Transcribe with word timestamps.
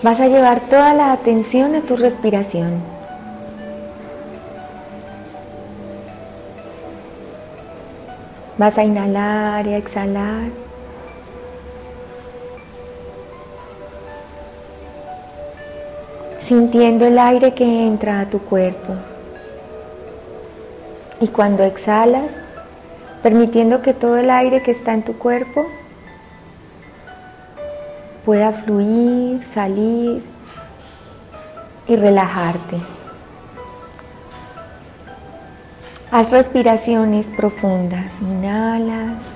Vas 0.00 0.20
a 0.20 0.28
llevar 0.28 0.60
toda 0.60 0.94
la 0.94 1.10
atención 1.10 1.74
a 1.74 1.80
tu 1.80 1.96
respiración. 1.96 2.80
Vas 8.56 8.78
a 8.78 8.84
inhalar 8.84 9.66
y 9.66 9.74
a 9.74 9.76
exhalar. 9.76 10.50
Sintiendo 16.46 17.04
el 17.04 17.18
aire 17.18 17.54
que 17.54 17.64
entra 17.64 18.20
a 18.20 18.26
tu 18.26 18.38
cuerpo. 18.38 18.94
Y 21.20 21.26
cuando 21.26 21.64
exhalas, 21.64 22.34
permitiendo 23.24 23.82
que 23.82 23.94
todo 23.94 24.16
el 24.16 24.30
aire 24.30 24.62
que 24.62 24.70
está 24.70 24.94
en 24.94 25.02
tu 25.02 25.18
cuerpo 25.18 25.66
pueda 28.28 28.52
fluir, 28.52 29.42
salir 29.42 30.22
y 31.86 31.96
relajarte. 31.96 32.76
Haz 36.10 36.30
respiraciones 36.30 37.24
profundas. 37.24 38.12
Inhalas. 38.20 39.32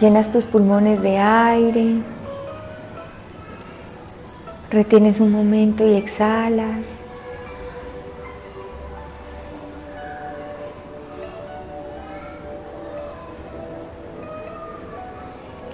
Llenas 0.00 0.30
tus 0.30 0.44
pulmones 0.44 1.02
de 1.02 1.18
aire. 1.18 1.96
Retienes 4.70 5.18
un 5.18 5.32
momento 5.32 5.84
y 5.84 5.96
exhalas. 5.96 6.97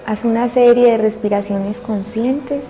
Haz 0.07 0.23
una 0.23 0.49
serie 0.49 0.91
de 0.91 0.97
respiraciones 0.97 1.77
conscientes. 1.77 2.61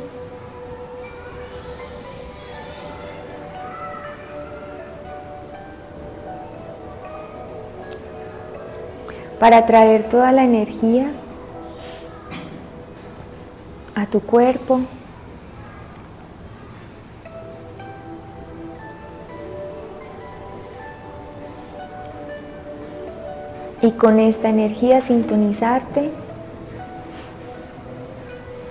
Para 9.38 9.66
traer 9.66 10.04
toda 10.10 10.32
la 10.32 10.46
energía 10.46 11.08
a 13.96 14.06
tu 14.06 14.22
cuerpo. 14.22 14.80
Y 23.82 23.92
con 23.92 24.22
esta 24.22 24.48
energía 24.48 25.02
sintonizarte 25.02 26.12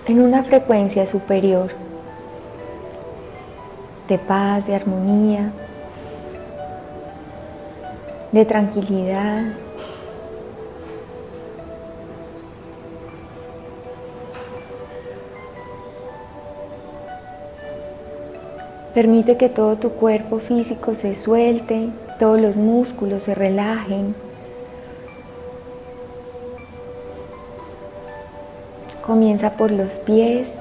en 0.06 0.20
una 0.20 0.42
frecuencia 0.42 1.06
superior 1.06 1.70
de 4.08 4.18
paz, 4.18 4.66
de 4.66 4.74
armonía, 4.74 5.50
de 8.32 8.44
tranquilidad. 8.44 9.44
Permite 18.92 19.36
que 19.36 19.48
todo 19.48 19.76
tu 19.76 19.90
cuerpo 19.90 20.38
físico 20.38 20.94
se 20.94 21.16
suelte, 21.16 21.88
todos 22.20 22.40
los 22.40 22.56
músculos 22.56 23.24
se 23.24 23.34
relajen. 23.34 24.14
Por 29.50 29.70
los 29.70 29.92
pies. 29.92 30.58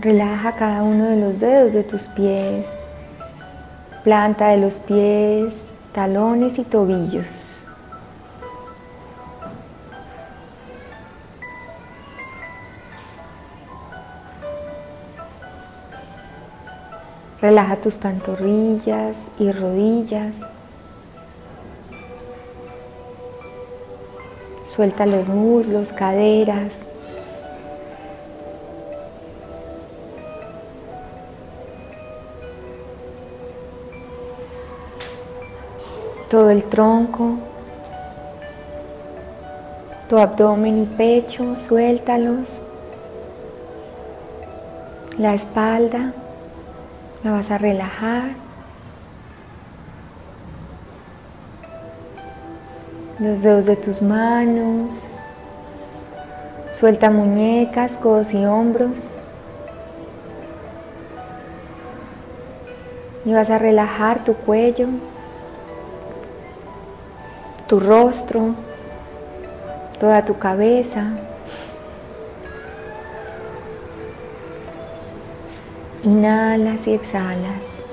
Relaja 0.00 0.52
cada 0.52 0.82
uno 0.82 1.06
de 1.06 1.16
los 1.16 1.40
dedos 1.40 1.72
de 1.72 1.82
tus 1.82 2.02
pies, 2.08 2.66
planta 4.04 4.48
de 4.48 4.58
los 4.58 4.74
pies, 4.74 5.54
talones 5.92 6.58
y 6.58 6.62
tobillos. 6.62 7.47
Relaja 17.40 17.76
tus 17.76 17.94
pantorrillas 17.94 19.14
y 19.38 19.52
rodillas. 19.52 20.34
Suelta 24.68 25.06
los 25.06 25.28
muslos, 25.28 25.92
caderas. 25.92 26.82
Todo 36.28 36.50
el 36.50 36.64
tronco, 36.64 37.38
tu 40.08 40.18
abdomen 40.18 40.82
y 40.82 40.86
pecho, 40.86 41.54
suéltalos. 41.68 42.60
La 45.18 45.34
espalda. 45.34 46.12
La 47.24 47.32
vas 47.32 47.50
a 47.50 47.58
relajar. 47.58 48.30
Los 53.18 53.42
dedos 53.42 53.66
de 53.66 53.74
tus 53.74 54.00
manos. 54.02 54.92
Suelta 56.78 57.10
muñecas, 57.10 57.94
codos 57.94 58.32
y 58.32 58.44
hombros. 58.44 59.10
Y 63.24 63.32
vas 63.32 63.50
a 63.50 63.58
relajar 63.58 64.24
tu 64.24 64.34
cuello, 64.34 64.86
tu 67.66 67.80
rostro, 67.80 68.54
toda 69.98 70.24
tu 70.24 70.38
cabeza. 70.38 71.10
Inhalas 76.08 76.86
y 76.86 76.94
exhalas. 76.94 77.84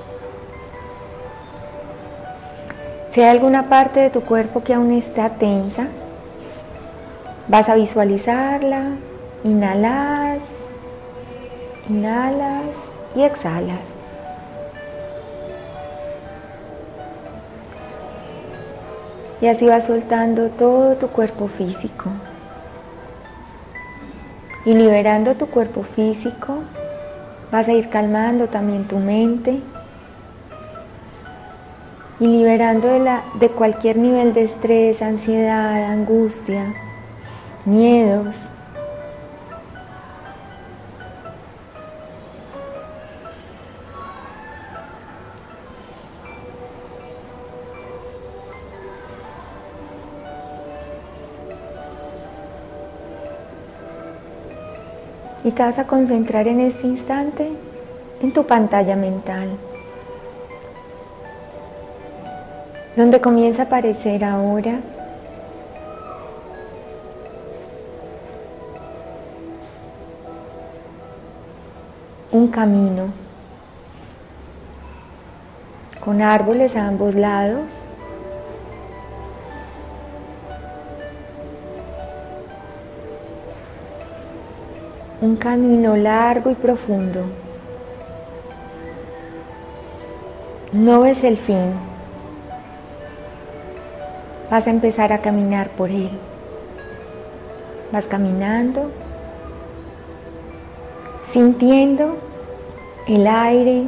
Si 3.10 3.20
hay 3.20 3.28
alguna 3.28 3.68
parte 3.68 4.00
de 4.00 4.08
tu 4.08 4.22
cuerpo 4.22 4.64
que 4.64 4.72
aún 4.72 4.90
está 4.90 5.28
tensa, 5.28 5.88
vas 7.46 7.68
a 7.68 7.74
visualizarla, 7.74 8.92
inhalas, 9.44 10.44
inhalas 11.90 12.76
y 13.14 13.22
exhalas. 13.22 13.80
Y 19.42 19.48
así 19.48 19.66
vas 19.66 19.84
soltando 19.84 20.48
todo 20.48 20.94
tu 20.94 21.08
cuerpo 21.08 21.48
físico. 21.48 22.08
Y 24.64 24.72
liberando 24.72 25.34
tu 25.34 25.48
cuerpo 25.48 25.82
físico, 25.82 26.60
Vas 27.50 27.68
a 27.68 27.72
ir 27.72 27.88
calmando 27.88 28.48
también 28.48 28.84
tu 28.84 28.98
mente 28.98 29.60
y 32.18 32.26
liberando 32.26 32.88
de, 32.88 32.98
la, 32.98 33.22
de 33.38 33.48
cualquier 33.50 33.98
nivel 33.98 34.32
de 34.34 34.42
estrés, 34.44 35.02
ansiedad, 35.02 35.84
angustia, 35.84 36.74
miedos. 37.64 38.34
Y 55.46 55.52
te 55.52 55.62
vas 55.62 55.78
a 55.78 55.86
concentrar 55.86 56.48
en 56.48 56.58
este 56.58 56.88
instante 56.88 57.48
en 58.20 58.32
tu 58.32 58.44
pantalla 58.44 58.96
mental, 58.96 59.48
donde 62.96 63.20
comienza 63.20 63.62
a 63.62 63.66
aparecer 63.66 64.24
ahora 64.24 64.80
un 72.32 72.48
camino 72.48 73.04
con 76.04 76.22
árboles 76.22 76.74
a 76.74 76.88
ambos 76.88 77.14
lados. 77.14 77.86
Un 85.26 85.34
camino 85.34 85.96
largo 85.96 86.50
y 86.50 86.54
profundo. 86.54 87.22
No 90.72 91.00
ves 91.00 91.24
el 91.24 91.36
fin. 91.36 91.72
Vas 94.48 94.68
a 94.68 94.70
empezar 94.70 95.12
a 95.12 95.18
caminar 95.18 95.70
por 95.70 95.90
él. 95.90 96.10
Vas 97.90 98.04
caminando, 98.04 98.92
sintiendo 101.32 102.18
el 103.08 103.26
aire, 103.26 103.82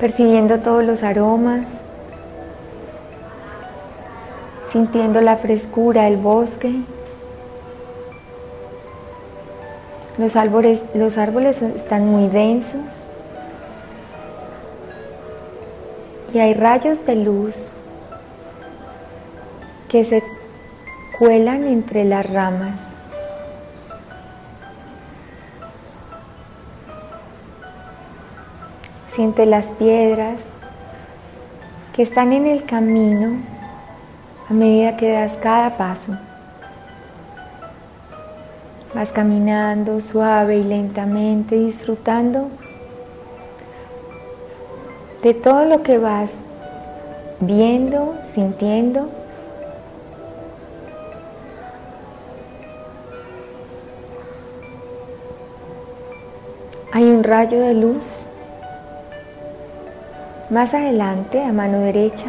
percibiendo 0.00 0.58
todos 0.58 0.82
los 0.82 1.04
aromas, 1.04 1.80
sintiendo 4.72 5.20
la 5.20 5.36
frescura 5.36 6.06
del 6.06 6.16
bosque. 6.16 6.74
Los 10.18 10.34
árboles, 10.34 10.80
los 10.94 11.16
árboles 11.16 11.62
están 11.62 12.08
muy 12.08 12.26
densos 12.26 12.82
y 16.34 16.40
hay 16.40 16.54
rayos 16.54 17.06
de 17.06 17.14
luz 17.14 17.72
que 19.88 20.04
se 20.04 20.24
cuelan 21.18 21.64
entre 21.64 22.04
las 22.04 22.28
ramas. 22.28 22.80
Siente 29.14 29.46
las 29.46 29.66
piedras 29.66 30.40
que 31.94 32.02
están 32.02 32.32
en 32.32 32.46
el 32.46 32.64
camino 32.64 33.36
a 34.50 34.52
medida 34.52 34.96
que 34.96 35.12
das 35.12 35.34
cada 35.34 35.76
paso. 35.76 36.16
Vas 38.94 39.12
caminando 39.12 40.00
suave 40.00 40.56
y 40.56 40.64
lentamente, 40.64 41.56
disfrutando 41.56 42.48
de 45.22 45.34
todo 45.34 45.64
lo 45.64 45.82
que 45.82 45.98
vas 45.98 46.44
viendo, 47.40 48.14
sintiendo. 48.24 49.10
Hay 56.92 57.04
un 57.04 57.22
rayo 57.22 57.60
de 57.60 57.74
luz 57.74 58.26
más 60.50 60.72
adelante, 60.72 61.42
a 61.44 61.52
mano 61.52 61.80
derecha, 61.80 62.24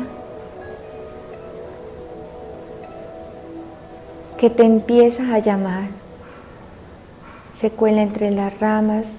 que 4.38 4.50
te 4.50 4.64
empieza 4.64 5.24
a 5.34 5.40
llamar. 5.40 6.09
Se 7.60 7.72
cuela 7.72 8.02
entre 8.02 8.32
las 8.32 8.58
ramas 8.60 9.18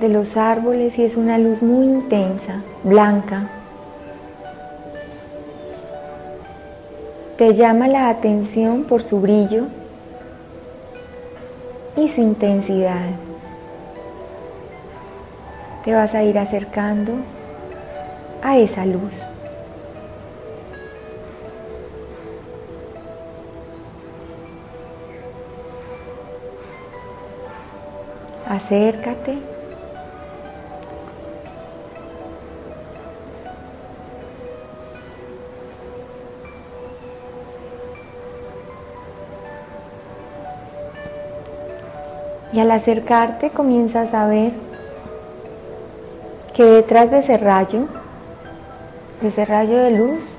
de 0.00 0.08
los 0.08 0.36
árboles 0.36 0.98
y 0.98 1.04
es 1.04 1.16
una 1.16 1.38
luz 1.38 1.62
muy 1.62 1.86
intensa, 1.86 2.62
blanca. 2.82 3.48
Te 7.38 7.54
llama 7.54 7.86
la 7.86 8.08
atención 8.08 8.84
por 8.84 9.02
su 9.02 9.20
brillo 9.20 9.66
y 11.96 12.08
su 12.08 12.20
intensidad. 12.20 13.10
Te 15.84 15.94
vas 15.94 16.14
a 16.14 16.24
ir 16.24 16.38
acercando 16.38 17.12
a 18.42 18.58
esa 18.58 18.84
luz. 18.86 19.35
Acércate. 28.48 29.38
Y 42.52 42.60
al 42.60 42.70
acercarte 42.70 43.50
comienzas 43.50 44.14
a 44.14 44.26
ver 44.26 44.52
que 46.54 46.64
detrás 46.64 47.10
de 47.10 47.18
ese 47.18 47.36
rayo 47.36 47.86
de 49.20 49.28
ese 49.28 49.44
rayo 49.44 49.78
de 49.78 49.90
luz, 49.92 50.38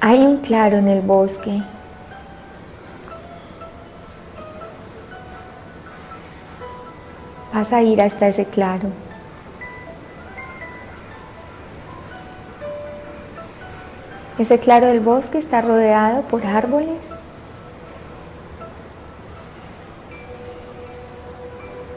hay 0.00 0.20
un 0.20 0.38
claro 0.38 0.78
en 0.78 0.88
el 0.88 1.00
bosque. 1.00 1.62
Vas 7.62 7.72
a 7.72 7.80
ir 7.80 8.02
hasta 8.02 8.26
ese 8.26 8.44
claro. 8.44 8.88
Ese 14.36 14.58
claro 14.58 14.88
del 14.88 14.98
bosque 14.98 15.38
está 15.38 15.60
rodeado 15.60 16.22
por 16.22 16.44
árboles. 16.44 16.98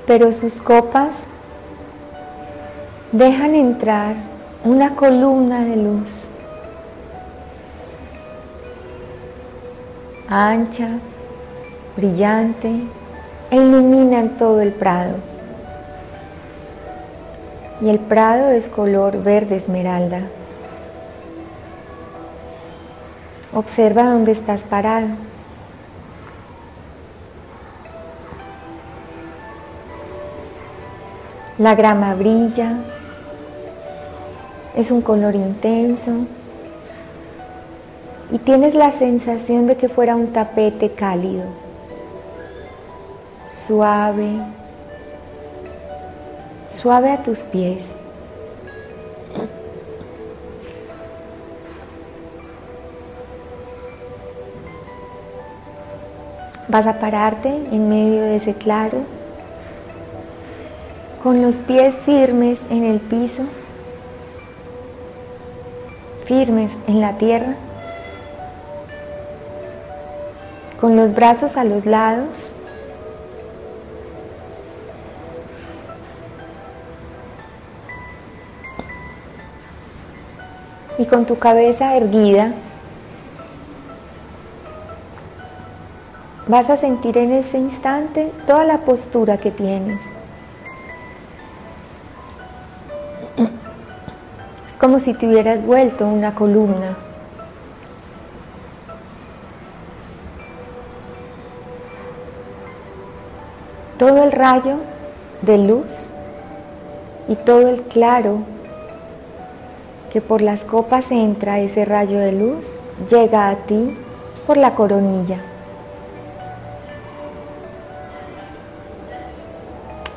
Pero 0.06 0.32
sus 0.34 0.62
copas 0.62 1.24
dejan 3.12 3.56
entrar 3.56 4.14
una 4.64 4.96
columna 4.96 5.62
de 5.62 5.78
luz 5.78 6.28
ancha, 10.30 11.00
brillante 11.98 12.70
e 13.50 13.56
ilumina 13.56 14.30
todo 14.38 14.62
el 14.62 14.72
prado. 14.72 15.35
Y 17.82 17.90
el 17.90 18.00
prado 18.00 18.52
es 18.52 18.68
color 18.68 19.22
verde 19.24 19.58
esmeralda. 19.58 20.22
Observa 23.54 24.04
dónde 24.04 24.32
estás 24.32 24.62
parado. 24.62 25.08
La 31.58 31.74
grama 31.76 32.16
brilla, 32.16 32.78
es 34.76 34.92
un 34.92 35.02
color 35.02 35.36
intenso 35.36 36.12
y 38.32 38.40
tienes 38.40 38.76
la 38.76 38.92
sensación 38.92 39.68
de 39.68 39.78
que 39.78 39.88
fuera 39.88 40.16
un 40.16 40.34
tapete 40.34 40.92
cálido, 40.92 41.46
suave, 43.54 44.32
suave 46.86 47.12
a 47.12 47.24
tus 47.24 47.40
pies. 47.40 47.84
Vas 56.68 56.86
a 56.86 57.00
pararte 57.00 57.50
en 57.50 57.90
medio 57.90 58.22
de 58.22 58.36
ese 58.36 58.54
claro, 58.54 59.00
con 61.24 61.42
los 61.42 61.56
pies 61.56 61.96
firmes 62.06 62.68
en 62.70 62.84
el 62.84 63.00
piso 63.00 63.46
firmes 66.26 66.72
en 66.88 67.02
la 67.02 67.18
tierra, 67.18 67.56
con 70.80 70.96
los 70.96 71.16
brazos 71.16 71.58
a 71.58 71.64
los 71.64 71.88
lados. 71.88 72.55
Y 80.98 81.06
con 81.06 81.26
tu 81.26 81.38
cabeza 81.38 81.96
erguida, 81.96 82.54
vas 86.48 86.70
a 86.70 86.78
sentir 86.78 87.18
en 87.18 87.32
ese 87.32 87.58
instante 87.58 88.32
toda 88.48 88.64
la 88.64 88.80
postura 88.80 89.38
que 89.38 89.52
tienes. 89.52 90.02
como 94.80 95.00
si 95.00 95.14
te 95.16 95.28
hubieras 95.28 95.66
vuelto 95.66 96.06
una 96.06 96.36
columna. 96.36 96.96
rayo 104.36 104.78
de 105.42 105.58
luz 105.58 106.14
y 107.28 107.36
todo 107.36 107.70
el 107.70 107.82
claro 107.84 108.40
que 110.16 110.22
por 110.22 110.42
las 110.42 110.64
copas 110.64 111.12
entra 111.12 111.60
ese 111.60 111.84
rayo 111.84 112.18
de 112.20 112.32
luz 112.32 112.84
llega 113.12 113.50
a 113.50 113.56
ti 113.58 113.98
por 114.48 114.56
la 114.56 114.74
coronilla. 114.74 115.40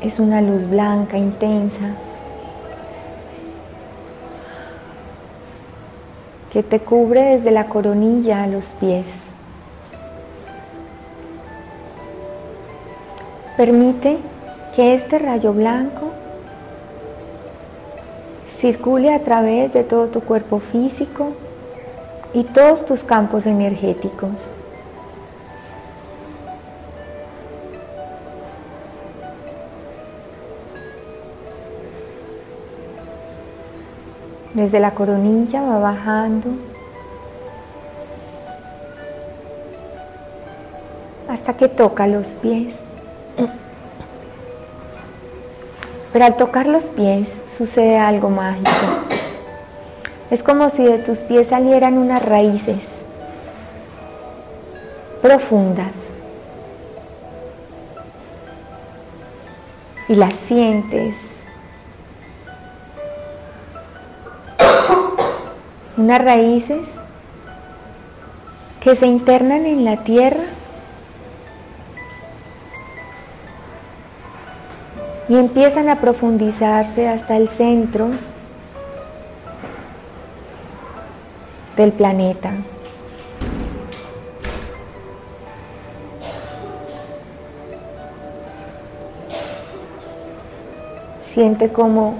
Es 0.01 0.21
una 0.21 0.41
luz 0.41 0.71
blanca, 0.71 1.19
intensa, 1.19 1.97
que 6.53 6.63
te 6.63 6.79
cubre 6.79 7.37
desde 7.37 7.51
la 7.51 7.67
coronilla 7.67 8.45
a 8.45 8.47
los 8.47 8.67
pies. 8.79 9.05
Permite 13.57 14.19
que 14.77 14.95
este 14.95 15.19
rayo 15.19 15.53
blanco 15.53 16.08
circule 18.59 19.15
a 19.15 19.21
través 19.21 19.73
de 19.73 19.85
todo 19.85 20.09
tu 20.09 20.21
cuerpo 20.21 20.59
físico 20.59 21.29
y 22.35 22.43
todos 22.43 22.85
tus 22.87 23.05
campos 23.05 23.47
energéticos. 23.47 24.31
Desde 34.55 34.81
la 34.81 34.91
coronilla 34.91 35.63
va 35.63 35.79
bajando 35.79 36.51
hasta 41.29 41.55
que 41.55 41.69
toca 41.69 42.09
los 42.09 42.27
pies. 42.29 42.81
Pero 46.19 46.27
al 46.27 46.37
tocar 46.37 46.67
los 46.67 46.87
pies 46.87 47.29
sucede 47.57 47.97
algo 47.97 48.29
mágico. 48.29 48.69
Es 50.33 50.43
como 50.43 50.69
si 50.69 50.83
de 50.83 50.99
tus 50.99 51.21
pies 51.21 51.47
salieran 51.47 51.97
unas 51.97 52.21
raíces 52.21 53.03
profundas 55.23 55.93
y 60.09 60.17
las 60.17 60.35
sientes. 60.35 61.15
Unas 65.97 66.21
raíces 66.21 66.89
que 68.81 68.97
se 68.97 69.07
internan 69.07 69.67
en 69.67 69.85
la 69.85 69.99
tierra 70.03 70.47
y 75.29 75.37
empiezan 75.37 75.89
a 75.89 75.97
profundizarse 75.97 77.07
hasta 77.07 77.37
el 77.37 77.49
centro 77.49 78.09
del 81.77 81.93
planeta. 81.93 82.51
Siente 91.35 91.69
como 91.69 92.15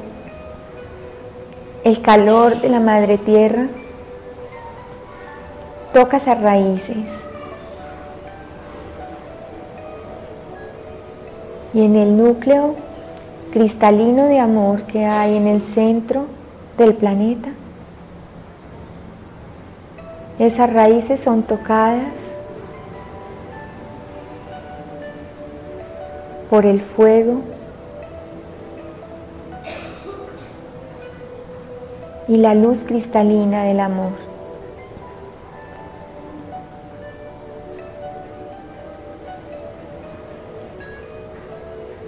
el 1.83 2.03
calor 2.03 2.61
de 2.61 2.69
la 2.69 2.79
madre 2.79 3.19
tierra 3.19 3.67
toca 5.93 6.19
esas 6.19 6.41
raíces. 6.41 7.07
Y 11.75 11.83
en 11.83 11.97
el 11.97 12.17
núcleo 12.17 12.77
cristalino 13.53 14.25
de 14.25 14.39
amor 14.39 14.83
que 14.83 15.05
hay 15.05 15.37
en 15.37 15.47
el 15.47 15.61
centro 15.61 16.27
del 16.77 16.95
planeta. 16.95 17.49
Esas 20.39 20.73
raíces 20.73 21.21
son 21.21 21.43
tocadas 21.43 22.13
por 26.49 26.65
el 26.65 26.81
fuego 26.81 27.41
y 32.29 32.37
la 32.37 32.55
luz 32.55 32.85
cristalina 32.85 33.65
del 33.65 33.81
amor. 33.81 34.28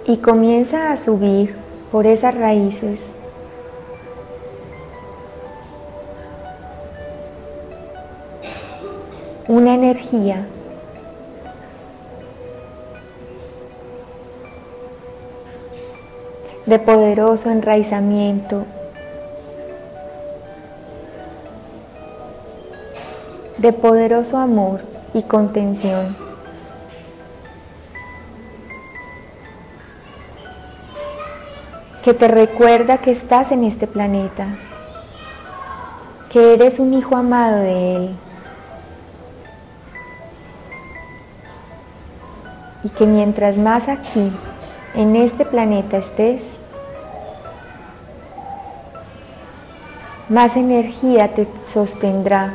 Y 0.05 0.17
comienza 0.17 0.91
a 0.91 0.97
subir 0.97 1.55
por 1.91 2.07
esas 2.07 2.35
raíces. 2.35 2.99
Una 9.47 9.75
energía 9.75 10.45
de 16.65 16.79
poderoso 16.79 17.49
enraizamiento, 17.49 18.63
de 23.57 23.73
poderoso 23.73 24.37
amor 24.37 24.81
y 25.13 25.23
contención. 25.23 26.30
Que 32.03 32.13
te 32.13 32.27
recuerda 32.27 32.97
que 32.97 33.11
estás 33.11 33.51
en 33.51 33.63
este 33.63 33.87
planeta, 33.87 34.47
que 36.31 36.53
eres 36.53 36.79
un 36.79 36.93
hijo 36.93 37.15
amado 37.15 37.57
de 37.57 37.95
Él 37.95 38.15
y 42.83 42.89
que 42.89 43.05
mientras 43.05 43.57
más 43.57 43.87
aquí, 43.87 44.31
en 44.95 45.15
este 45.15 45.45
planeta 45.45 45.97
estés, 45.97 46.41
más 50.27 50.55
energía 50.55 51.33
te 51.33 51.47
sostendrá 51.71 52.53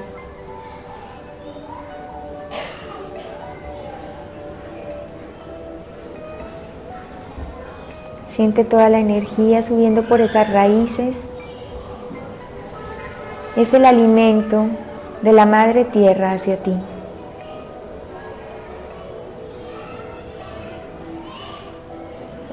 Siente 8.37 8.64
toda 8.64 8.90
la 8.90 8.99
energía 8.99 9.62
subiendo 9.62 10.02
por 10.02 10.21
esas 10.21 10.52
raíces. 10.52 11.16
Es 13.57 13.73
el 13.73 13.87
alimento 13.87 14.66
de 15.23 15.33
la 15.33 15.47
Madre 15.47 15.87
Tierra 15.87 16.33
hacia 16.33 16.59
ti. 16.59 16.75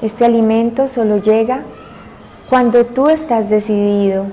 Este 0.00 0.24
alimento 0.24 0.88
solo 0.88 1.18
llega 1.18 1.60
cuando 2.48 2.86
tú 2.86 3.10
estás 3.10 3.50
decidido 3.50 4.24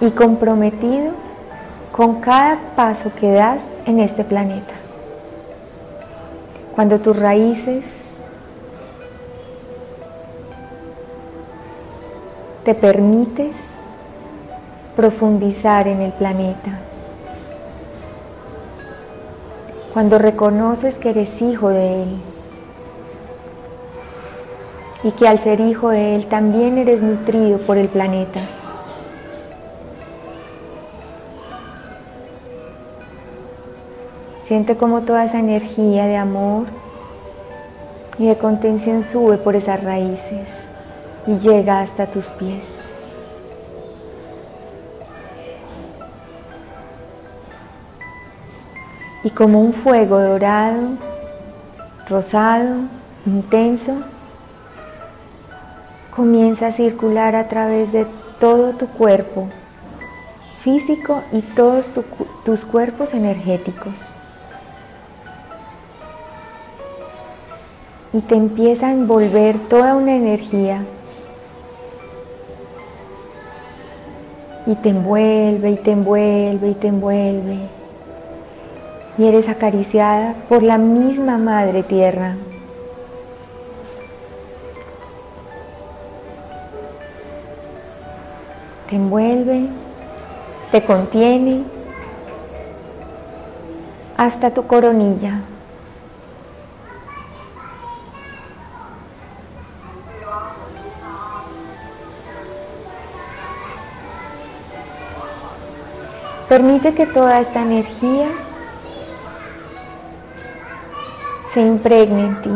y 0.00 0.10
comprometido 0.12 1.12
con 1.94 2.22
cada 2.22 2.58
paso 2.74 3.12
que 3.20 3.32
das 3.32 3.74
en 3.84 3.98
este 3.98 4.24
planeta. 4.24 4.72
Cuando 6.74 7.00
tus 7.00 7.14
raíces 7.18 8.11
te 12.64 12.74
permites 12.74 13.56
profundizar 14.94 15.88
en 15.88 16.00
el 16.00 16.12
planeta. 16.12 16.78
Cuando 19.92 20.18
reconoces 20.18 20.96
que 20.96 21.10
eres 21.10 21.42
hijo 21.42 21.68
de 21.68 22.02
Él 22.02 22.16
y 25.04 25.10
que 25.10 25.26
al 25.26 25.38
ser 25.38 25.60
hijo 25.60 25.88
de 25.88 26.14
Él 26.14 26.26
también 26.26 26.78
eres 26.78 27.02
nutrido 27.02 27.58
por 27.58 27.78
el 27.78 27.88
planeta. 27.88 28.40
Siente 34.46 34.76
como 34.76 35.02
toda 35.02 35.24
esa 35.24 35.40
energía 35.40 36.06
de 36.06 36.16
amor 36.16 36.66
y 38.18 38.26
de 38.26 38.36
contención 38.36 39.02
sube 39.02 39.36
por 39.38 39.56
esas 39.56 39.82
raíces 39.82 40.46
y 41.26 41.36
llega 41.38 41.80
hasta 41.80 42.06
tus 42.06 42.26
pies. 42.26 42.76
Y 49.24 49.30
como 49.30 49.60
un 49.60 49.72
fuego 49.72 50.18
dorado, 50.18 50.96
rosado, 52.08 52.76
intenso, 53.24 53.98
comienza 56.14 56.68
a 56.68 56.72
circular 56.72 57.36
a 57.36 57.48
través 57.48 57.92
de 57.92 58.06
todo 58.40 58.72
tu 58.72 58.88
cuerpo 58.88 59.48
físico 60.62 61.22
y 61.32 61.40
todos 61.40 61.92
tus 62.44 62.64
cuerpos 62.64 63.14
energéticos. 63.14 64.14
y 68.12 68.20
te 68.20 68.34
empieza 68.34 68.88
a 68.88 68.92
envolver 68.92 69.58
toda 69.58 69.94
una 69.94 70.14
energía 70.14 70.84
y 74.66 74.74
te 74.76 74.90
envuelve 74.90 75.70
y 75.70 75.76
te 75.76 75.90
envuelve 75.92 76.68
y 76.68 76.74
te 76.74 76.88
envuelve 76.88 77.82
y 79.18 79.24
eres 79.24 79.48
acariciada 79.48 80.34
por 80.48 80.62
la 80.62 80.78
misma 80.78 81.38
Madre 81.38 81.82
Tierra. 81.82 82.36
Te 88.88 88.96
envuelve, 88.96 89.66
te 90.70 90.82
contiene 90.82 91.62
hasta 94.16 94.50
tu 94.50 94.66
coronilla. 94.66 95.40
Permite 106.52 106.92
que 106.92 107.06
toda 107.06 107.40
esta 107.40 107.62
energía 107.62 108.28
se 111.54 111.62
impregne 111.62 112.26
en 112.26 112.42
ti, 112.42 112.50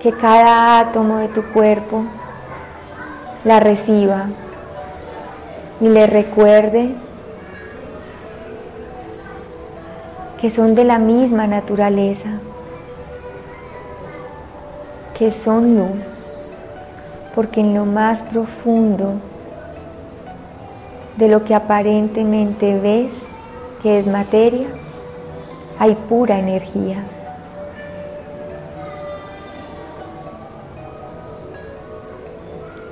que 0.00 0.12
cada 0.12 0.78
átomo 0.78 1.16
de 1.16 1.26
tu 1.26 1.42
cuerpo 1.46 2.04
la 3.44 3.58
reciba 3.58 4.26
y 5.80 5.88
le 5.88 6.06
recuerde 6.06 6.94
que 10.40 10.48
son 10.48 10.76
de 10.76 10.84
la 10.84 11.00
misma 11.00 11.48
naturaleza, 11.48 12.28
que 15.18 15.32
son 15.32 15.74
luz, 15.74 16.52
porque 17.34 17.62
en 17.62 17.74
lo 17.74 17.84
más 17.84 18.20
profundo 18.20 19.14
de 21.16 21.28
lo 21.28 21.44
que 21.44 21.54
aparentemente 21.54 22.78
ves 22.78 23.34
que 23.82 23.98
es 23.98 24.06
materia, 24.06 24.68
hay 25.78 25.94
pura 25.94 26.38
energía. 26.38 27.02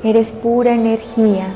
Eres 0.03 0.31
pura 0.31 0.75
energía, 0.75 1.47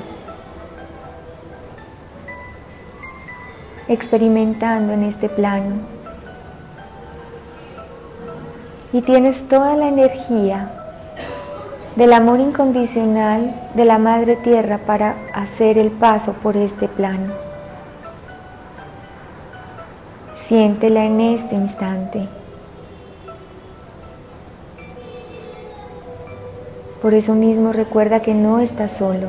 experimentando 3.88 4.92
en 4.92 5.04
este 5.04 5.28
plano. 5.28 5.76
Y 8.92 9.00
tienes 9.00 9.48
toda 9.48 9.74
la 9.76 9.88
energía 9.88 10.83
del 11.96 12.12
amor 12.12 12.40
incondicional 12.40 13.54
de 13.74 13.84
la 13.84 13.98
Madre 13.98 14.36
Tierra 14.36 14.78
para 14.78 15.14
hacer 15.32 15.78
el 15.78 15.90
paso 15.90 16.34
por 16.42 16.56
este 16.56 16.88
plano. 16.88 17.32
Siéntela 20.36 21.04
en 21.04 21.20
este 21.20 21.54
instante. 21.54 22.26
Por 27.00 27.14
eso 27.14 27.34
mismo 27.34 27.72
recuerda 27.72 28.20
que 28.20 28.34
no 28.34 28.60
estás 28.60 28.92
solo. 28.92 29.28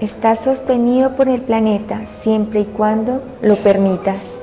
Estás 0.00 0.44
sostenido 0.44 1.16
por 1.16 1.28
el 1.28 1.40
planeta 1.40 2.02
siempre 2.22 2.60
y 2.60 2.64
cuando 2.64 3.20
lo 3.42 3.56
permitas. 3.56 4.37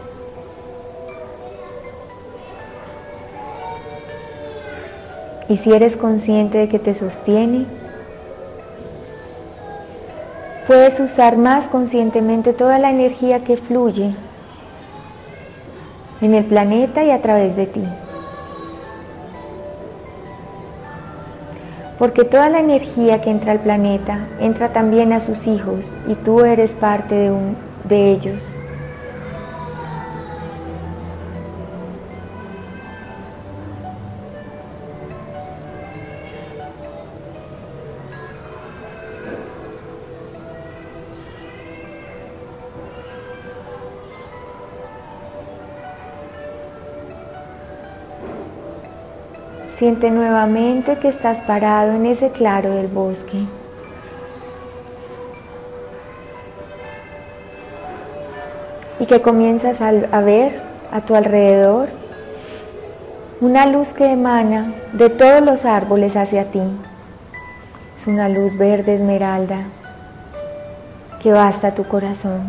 Y 5.47 5.57
si 5.57 5.71
eres 5.73 5.95
consciente 5.95 6.57
de 6.57 6.69
que 6.69 6.79
te 6.79 6.95
sostiene, 6.95 7.65
puedes 10.67 10.99
usar 10.99 11.37
más 11.37 11.65
conscientemente 11.65 12.53
toda 12.53 12.79
la 12.79 12.89
energía 12.89 13.39
que 13.39 13.57
fluye 13.57 14.13
en 16.21 16.33
el 16.33 16.45
planeta 16.45 17.03
y 17.03 17.11
a 17.11 17.21
través 17.21 17.55
de 17.55 17.67
ti. 17.67 17.83
Porque 21.99 22.25
toda 22.25 22.49
la 22.49 22.59
energía 22.59 23.21
que 23.21 23.29
entra 23.29 23.53
al 23.53 23.59
planeta 23.59 24.27
entra 24.39 24.69
también 24.69 25.13
a 25.13 25.19
sus 25.19 25.47
hijos 25.47 25.93
y 26.07 26.15
tú 26.15 26.41
eres 26.41 26.71
parte 26.71 27.15
de, 27.15 27.31
un, 27.31 27.55
de 27.87 28.11
ellos. 28.11 28.55
Siente 49.85 50.09
nuevamente 50.09 50.97
que 50.97 51.09
estás 51.09 51.41
parado 51.41 51.91
en 51.91 52.07
ese 52.07 52.31
claro 52.31 52.71
del 52.71 52.87
bosque. 52.87 53.37
Y 58.99 59.05
que 59.05 59.21
comienzas 59.21 59.81
a 59.81 60.21
ver 60.21 60.59
a 60.91 61.01
tu 61.01 61.13
alrededor 61.13 61.89
una 63.41 63.67
luz 63.67 63.93
que 63.93 64.11
emana 64.11 64.73
de 64.93 65.11
todos 65.11 65.43
los 65.43 65.65
árboles 65.65 66.15
hacia 66.15 66.45
ti. 66.45 66.63
Es 67.95 68.07
una 68.07 68.27
luz 68.27 68.57
verde 68.57 68.95
esmeralda 68.95 69.59
que 71.21 71.31
va 71.31 71.47
hasta 71.47 71.75
tu 71.75 71.83
corazón. 71.83 72.41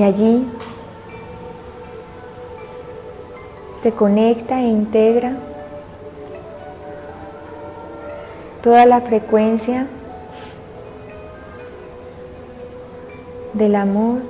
Y 0.00 0.02
allí 0.02 0.46
te 3.82 3.92
conecta 3.92 4.62
e 4.62 4.68
integra 4.68 5.36
toda 8.62 8.86
la 8.86 9.02
frecuencia 9.02 9.88
del 13.52 13.74
amor, 13.74 14.22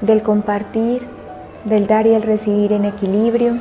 del 0.00 0.24
compartir, 0.24 1.06
del 1.62 1.86
dar 1.86 2.08
y 2.08 2.14
el 2.14 2.22
recibir 2.22 2.72
en 2.72 2.86
equilibrio. 2.86 3.54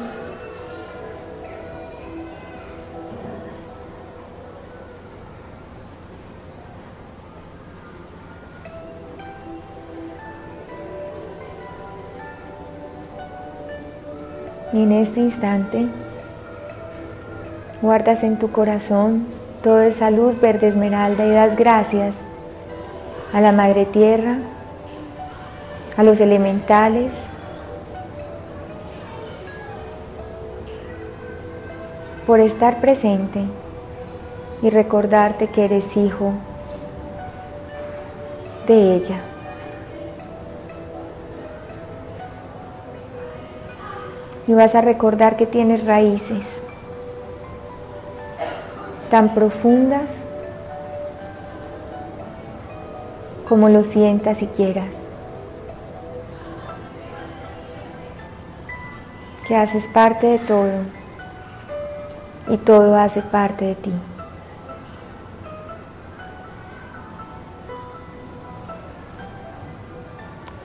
En 14.85 14.91
este 14.91 15.19
instante 15.19 15.87
guardas 17.81 18.21
en 18.23 18.37
tu 18.37 18.51
corazón 18.51 19.25
toda 19.63 19.87
esa 19.87 20.11
luz 20.11 20.39
verde 20.39 20.67
esmeralda 20.67 21.25
y 21.25 21.31
das 21.31 21.55
gracias 21.55 22.23
a 23.33 23.41
la 23.41 23.51
Madre 23.51 23.85
Tierra, 23.85 24.37
a 25.97 26.03
los 26.03 26.21
elementales, 26.21 27.11
por 32.27 32.39
estar 32.39 32.79
presente 32.79 33.41
y 34.61 34.69
recordarte 34.69 35.47
que 35.47 35.65
eres 35.65 35.97
hijo 35.97 36.31
de 38.67 38.97
ella. 38.97 39.34
Y 44.47 44.53
vas 44.53 44.75
a 44.75 44.81
recordar 44.81 45.37
que 45.37 45.45
tienes 45.45 45.85
raíces 45.85 46.45
tan 49.09 49.33
profundas 49.33 50.09
como 53.47 53.69
lo 53.69 53.83
sientas 53.83 54.41
y 54.41 54.47
quieras. 54.47 54.93
Que 59.47 59.55
haces 59.55 59.85
parte 59.85 60.27
de 60.27 60.39
todo 60.39 60.71
y 62.49 62.57
todo 62.57 62.97
hace 62.97 63.21
parte 63.21 63.65
de 63.65 63.75
ti. 63.75 63.93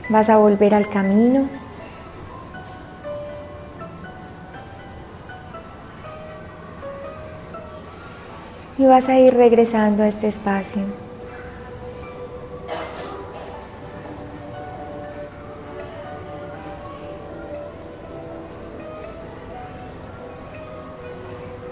Vas 0.08 0.28
a 0.28 0.38
volver 0.38 0.74
al 0.74 0.88
camino. 0.88 1.59
Y 8.80 8.86
vas 8.86 9.10
a 9.10 9.18
ir 9.18 9.34
regresando 9.34 10.02
a 10.02 10.08
este 10.08 10.28
espacio. 10.28 10.80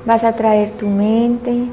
Vas 0.05 0.23
a 0.23 0.35
traer 0.35 0.73
tu 0.73 0.87
mente 0.87 1.69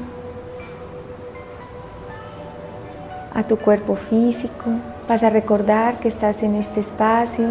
a 3.34 3.42
tu 3.42 3.58
cuerpo 3.58 3.96
físico. 3.96 4.70
Vas 5.06 5.22
a 5.22 5.28
recordar 5.28 5.98
que 5.98 6.08
estás 6.08 6.42
en 6.42 6.54
este 6.54 6.80
espacio. 6.80 7.48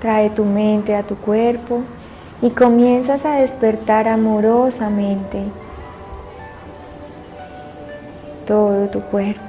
Trae 0.00 0.30
tu 0.30 0.44
mente 0.44 0.94
a 0.94 1.02
tu 1.02 1.16
cuerpo 1.16 1.82
y 2.42 2.50
comienzas 2.50 3.24
a 3.26 3.36
despertar 3.36 4.08
amorosamente 4.08 5.44
todo 8.46 8.88
tu 8.88 9.00
cuerpo. 9.02 9.42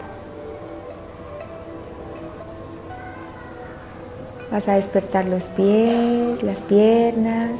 Vas 4.51 4.67
a 4.67 4.73
despertar 4.73 5.25
los 5.25 5.45
pies, 5.47 6.43
las 6.43 6.57
piernas, 6.57 7.51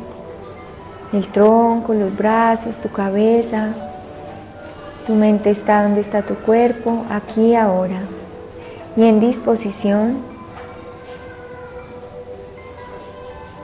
el 1.14 1.26
tronco, 1.28 1.94
los 1.94 2.18
brazos, 2.18 2.76
tu 2.78 2.90
cabeza. 2.90 3.70
Tu 5.08 5.14
mente 5.14 5.50
está 5.50 5.84
donde 5.84 6.02
está 6.02 6.22
tu 6.22 6.36
cuerpo, 6.36 7.06
aquí 7.10 7.56
ahora. 7.56 8.02
Y 8.98 9.06
en 9.06 9.22
disposición 9.22 10.31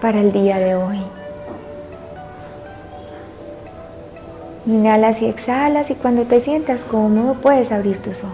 para 0.01 0.21
el 0.21 0.31
día 0.31 0.59
de 0.59 0.75
hoy. 0.75 0.99
Inhalas 4.65 5.21
y 5.21 5.25
exhalas 5.25 5.89
y 5.89 5.95
cuando 5.95 6.23
te 6.23 6.39
sientas 6.39 6.81
cómodo 6.81 7.35
puedes 7.35 7.71
abrir 7.71 8.01
tus 8.01 8.23
ojos. 8.23 8.33